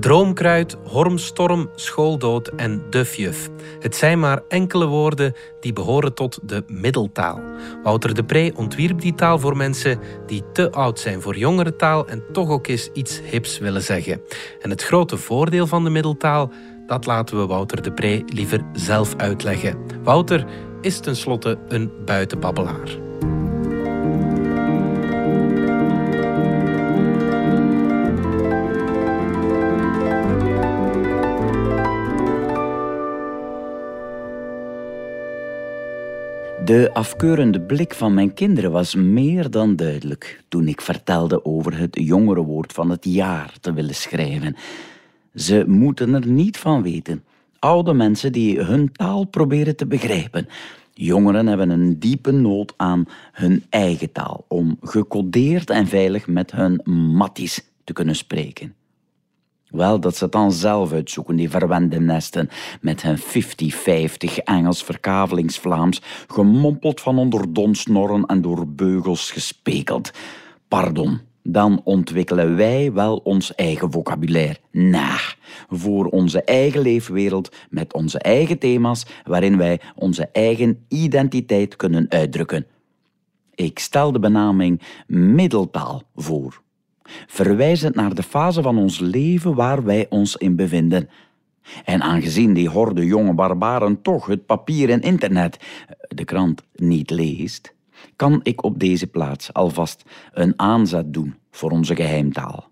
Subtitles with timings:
[0.00, 3.48] Droomkruid, Hormstorm, Schooldood en Dufjuf.
[3.80, 7.40] Het zijn maar enkele woorden die behoren tot de middeltaal.
[7.82, 12.06] Wouter de Pre ontwierp die taal voor mensen die te oud zijn voor jongere taal
[12.06, 14.22] en toch ook eens iets hips willen zeggen.
[14.60, 16.50] En het grote voordeel van de middeltaal,
[16.86, 19.78] dat laten we Wouter de Pre liever zelf uitleggen.
[20.02, 20.44] Wouter
[20.80, 23.09] is tenslotte een buitenbabbelaar.
[36.70, 41.96] De afkeurende blik van mijn kinderen was meer dan duidelijk toen ik vertelde over het
[42.00, 44.56] jongerenwoord van het jaar te willen schrijven.
[45.34, 47.24] Ze moeten er niet van weten.
[47.58, 50.48] Oude mensen die hun taal proberen te begrijpen.
[50.94, 56.80] Jongeren hebben een diepe nood aan hun eigen taal om gecodeerd en veilig met hun
[57.14, 58.74] matties te kunnen spreken.
[59.70, 62.48] Wel, dat ze het dan zelf uitzoeken, die verwende nesten,
[62.80, 63.22] met hun 50-50
[64.44, 70.10] Engels verkavelingsvlaams, gemompeld van onder donsnorren en door beugels gespekeld.
[70.68, 74.58] Pardon, dan ontwikkelen wij wel ons eigen vocabulaire.
[74.70, 75.16] Na,
[75.68, 82.66] voor onze eigen leefwereld, met onze eigen thema's, waarin wij onze eigen identiteit kunnen uitdrukken.
[83.54, 86.62] Ik stel de benaming middeltaal voor
[87.26, 91.08] verwijzend naar de fase van ons leven waar wij ons in bevinden.
[91.84, 95.56] En aangezien die horde jonge barbaren toch het papier en internet,
[96.08, 97.74] de krant, niet leest,
[98.16, 102.68] kan ik op deze plaats alvast een aanzet doen voor onze geheimtaal.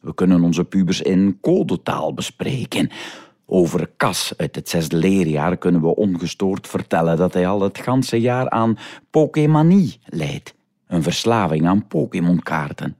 [0.00, 2.90] We kunnen onze pubers in codetaal bespreken.
[3.46, 8.20] Over Cas uit het zesde leerjaar kunnen we ongestoord vertellen dat hij al het ganse
[8.20, 8.78] jaar aan
[9.10, 10.54] Pokémanie leidt,
[10.86, 12.96] een verslaving aan Pokémonkaarten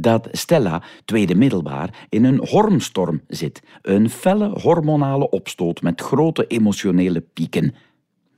[0.00, 3.62] dat Stella, tweede middelbaar, in een hormstorm zit.
[3.82, 7.74] Een felle hormonale opstoot met grote emotionele pieken.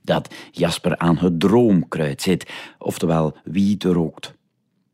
[0.01, 4.33] Dat Jasper aan het droomkruid zit, oftewel wiet rookt.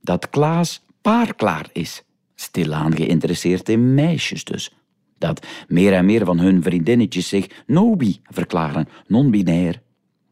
[0.02, 2.04] Dat Klaas paarklaar is,
[2.36, 4.74] stilaan geïnteresseerd in meisjes dus.
[5.18, 9.82] Dat meer en meer van hun vriendinnetjes zich nobi verklaren, non-binair.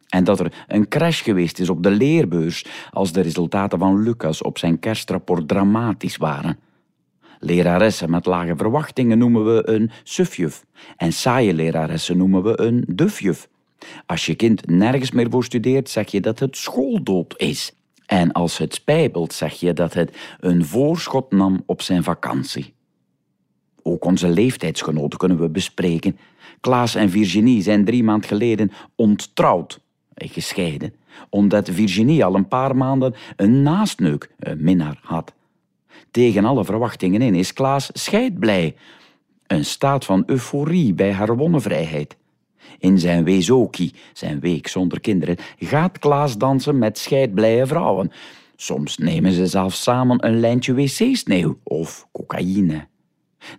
[0.08, 4.42] En dat er een crash geweest is op de leerbeurs als de resultaten van Lucas
[4.42, 6.60] op zijn kerstrapport dramatisch waren.
[7.40, 10.66] Leraressen met lage verwachtingen noemen we een sufjuf
[10.98, 13.48] en saaie leraressen noemen we een dufjuf.
[14.06, 17.76] Als je kind nergens meer voor studeert, zeg je dat het schooldood is.
[18.06, 22.74] En als het spijbelt, zeg je dat het een voorschot nam op zijn vakantie.
[23.82, 26.18] Ook onze leeftijdsgenoten kunnen we bespreken.
[26.60, 29.80] Klaas en Virginie zijn drie maand geleden onttrouwd
[30.18, 30.94] gescheiden,
[31.30, 35.34] omdat Virginie al een paar maanden een naastneuk, een minnaar, had.
[36.12, 38.76] Tegen alle verwachtingen in is Klaas scheidblij.
[39.48, 42.18] Een staat van euforie bij haar wonnenvrijheid.
[42.80, 48.12] In zijn weezoki, zijn week zonder kinderen, gaat Klaas dansen met scheidblije vrouwen.
[48.56, 52.88] Soms nemen ze zelfs samen een lijntje wc-sneeuw of cocaïne.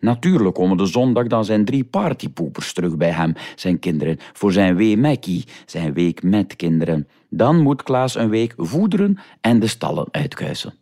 [0.00, 4.76] Natuurlijk komen de zondag dan zijn drie partypoepers terug bij hem, zijn kinderen, voor zijn
[4.76, 7.08] wee zijn week met kinderen.
[7.30, 10.74] Dan moet Klaas een week voederen en de stallen uitkuisen.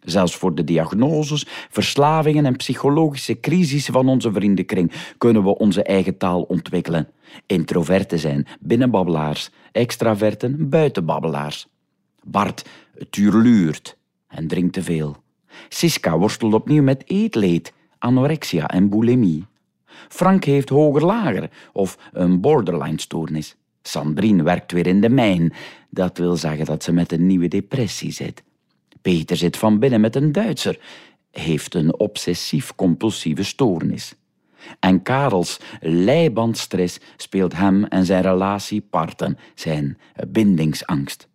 [0.00, 6.16] Zelfs voor de diagnoses, verslavingen en psychologische crisis van onze vriendenkring kunnen we onze eigen
[6.16, 7.08] taal ontwikkelen.
[7.46, 11.66] Introverten zijn binnenbabbelaars, extraverten buitenbabbelaars.
[12.22, 12.64] Bart
[13.10, 13.96] tuurluurt
[14.28, 15.16] en drinkt te veel.
[15.68, 19.46] Siska worstelt opnieuw met eetleed anorexia en bulimie.
[20.08, 23.56] Frank heeft hoger-lager of een borderline-stoornis.
[23.82, 25.52] Sandrine werkt weer in de mijn.
[25.90, 28.42] Dat wil zeggen dat ze met een nieuwe depressie zit.
[29.02, 30.78] Peter zit van binnen met een Duitser.
[31.30, 34.14] Heeft een obsessief-compulsieve stoornis.
[34.80, 39.98] En Karels leibandstress speelt hem en zijn relatie parten, zijn
[40.28, 41.28] bindingsangst.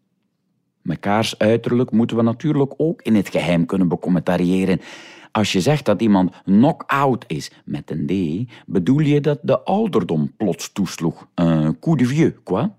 [0.81, 4.81] Mekaars uiterlijk moeten we natuurlijk ook in het geheim kunnen becommentariëren.
[5.37, 8.11] Als je zegt dat iemand knock-out is met een D,
[8.65, 11.27] bedoel je dat de ouderdom plots toesloeg.
[11.35, 12.69] Un coup de vieux, quoi.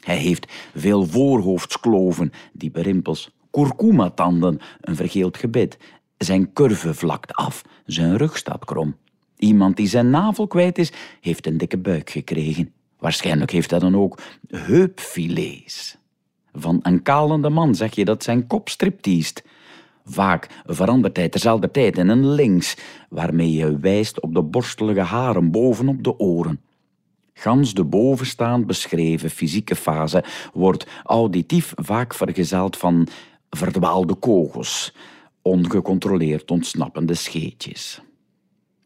[0.00, 5.78] Hij heeft veel voorhoofdskloven, diepe rimpels, kurkuma-tanden, een vergeeld gebit.
[6.18, 8.96] Zijn curve vlakt af, zijn rug staat krom.
[9.36, 12.72] Iemand die zijn navel kwijt is, heeft een dikke buik gekregen.
[12.98, 15.96] Waarschijnlijk heeft hij dan ook heupfilets.
[16.52, 19.42] Van een kalende man zeg je dat zijn kop striptiest.
[20.08, 22.76] Vaak verandert hij terzelfde tijd in een links,
[23.08, 26.60] waarmee je wijst op de borstelige haren bovenop de oren.
[27.32, 33.08] Gans de bovenstaand beschreven fysieke fase wordt auditief vaak vergezeld van
[33.50, 34.94] verdwaalde kogels,
[35.42, 38.00] ongecontroleerd ontsnappende scheetjes.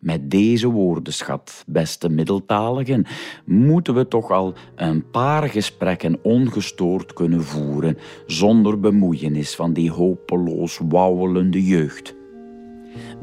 [0.00, 3.06] Met deze woordenschat, beste middeltaligen,
[3.44, 10.80] moeten we toch al een paar gesprekken ongestoord kunnen voeren, zonder bemoeienis van die hopeloos
[10.88, 12.14] wauwelende jeugd.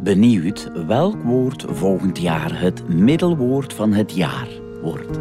[0.03, 4.47] Benieuwd welk woord volgend jaar het middelwoord van het jaar
[4.81, 5.19] wordt.